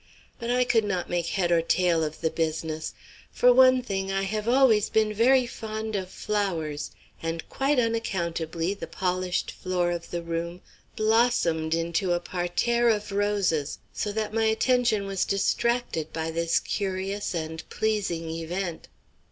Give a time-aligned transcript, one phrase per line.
[0.39, 2.95] But I could not make head or tail of the business.
[3.31, 6.89] For one thing I have always been very fond of flowers,
[7.21, 10.61] and quite unaccountably the polished floor of the room
[10.95, 17.35] blossomed into a parterre of roses, so that my attention was distracted by this curious
[17.35, 18.87] and pleasing event.